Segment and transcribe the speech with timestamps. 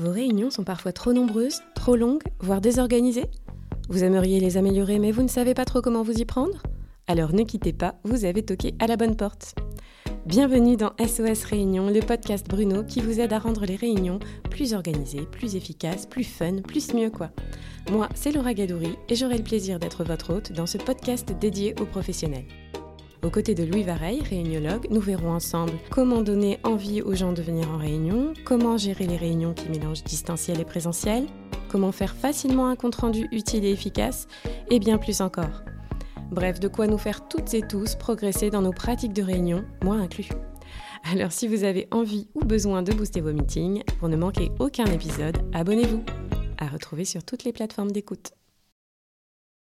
[0.00, 3.26] Vos réunions sont parfois trop nombreuses, trop longues, voire désorganisées
[3.90, 6.62] Vous aimeriez les améliorer mais vous ne savez pas trop comment vous y prendre?
[7.06, 9.54] Alors ne quittez pas, vous avez toqué à la bonne porte.
[10.24, 14.72] Bienvenue dans SOS Réunion, le podcast Bruno qui vous aide à rendre les réunions plus
[14.72, 17.28] organisées, plus efficaces, plus fun, plus mieux quoi.
[17.90, 21.74] Moi, c'est Laura Gadouri et j'aurai le plaisir d'être votre hôte dans ce podcast dédié
[21.78, 22.48] aux professionnels.
[23.22, 27.42] Aux côtés de Louis Vareille, réuniologue, nous verrons ensemble comment donner envie aux gens de
[27.42, 31.26] venir en réunion, comment gérer les réunions qui mélangent distanciel et présentiel,
[31.68, 34.26] comment faire facilement un compte-rendu utile et efficace,
[34.70, 35.62] et bien plus encore.
[36.30, 39.96] Bref, de quoi nous faire toutes et tous progresser dans nos pratiques de réunion, moi
[39.96, 40.30] inclus.
[41.12, 44.86] Alors si vous avez envie ou besoin de booster vos meetings, pour ne manquer aucun
[44.86, 46.02] épisode, abonnez-vous.
[46.56, 48.32] À retrouver sur toutes les plateformes d'écoute.